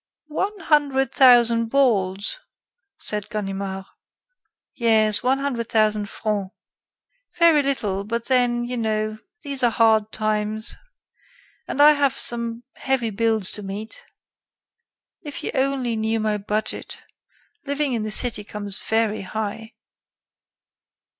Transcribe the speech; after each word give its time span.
"One 0.33 0.57
hundred 0.61 1.11
thousand 1.11 1.67
balls?" 1.67 2.39
said 2.97 3.29
Ganimard. 3.29 3.85
"Yes, 4.73 5.21
one 5.21 5.37
hundred 5.37 5.69
thousand 5.69 6.09
francs. 6.09 6.55
Very 7.37 7.61
little, 7.61 8.03
but 8.03 8.25
then, 8.25 8.65
you 8.65 8.77
know, 8.77 9.19
these 9.43 9.61
are 9.61 9.69
hard 9.69 10.11
times....And 10.11 11.79
I 11.83 11.91
have 11.91 12.15
some 12.17 12.63
heavy 12.77 13.11
bills 13.11 13.51
to 13.51 13.61
meet. 13.61 14.01
If 15.21 15.43
you 15.43 15.51
only 15.53 15.95
knew 15.95 16.19
my 16.19 16.39
budget.... 16.39 17.03
living 17.67 17.93
in 17.93 18.01
the 18.01 18.09
city 18.09 18.43
comes 18.43 18.79
very 18.79 19.21
high." 19.21 19.75